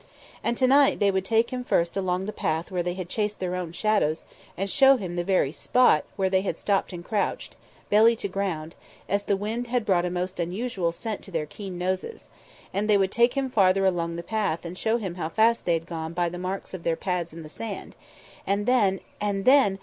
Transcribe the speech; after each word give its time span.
And 0.43 0.57
tonight 0.57 0.99
they 0.99 1.11
would 1.11 1.25
take 1.25 1.51
Him 1.51 1.63
first 1.63 1.95
along 1.95 2.25
the 2.25 2.33
path 2.33 2.71
where 2.71 2.81
they 2.81 2.95
had 2.95 3.07
chased 3.07 3.37
their 3.37 3.53
own 3.55 3.71
shadows 3.71 4.25
and 4.57 4.67
show 4.67 4.97
Him 4.97 5.15
the 5.15 5.23
very 5.23 5.51
spot 5.51 6.05
where 6.15 6.27
they 6.27 6.41
had 6.41 6.57
stopped 6.57 6.91
and 6.91 7.05
crouched, 7.05 7.55
belly 7.91 8.15
to 8.15 8.27
ground, 8.27 8.73
as 9.07 9.21
the 9.25 9.37
wind 9.37 9.67
had 9.67 9.85
brought 9.85 10.03
a 10.03 10.09
most 10.09 10.39
unusual 10.39 10.91
scent 10.91 11.21
to 11.21 11.29
their 11.29 11.45
keen 11.45 11.77
noses; 11.77 12.31
then 12.73 12.87
they 12.87 12.97
would 12.97 13.11
take 13.11 13.35
Him 13.37 13.51
further 13.51 13.85
along 13.85 14.15
the 14.15 14.23
path 14.23 14.65
and 14.65 14.75
show 14.75 14.97
Him 14.97 15.13
how 15.21 15.29
fast 15.29 15.65
they 15.65 15.73
had 15.73 15.85
gone 15.85 16.13
by 16.13 16.29
the 16.29 16.39
marks 16.39 16.73
of 16.73 16.81
their 16.81 16.95
pads 16.95 17.31
in 17.31 17.43
the 17.43 17.47
sand; 17.47 17.95
and 18.47 18.65
then 18.65 19.01
and 19.21 19.45
then! 19.45 19.77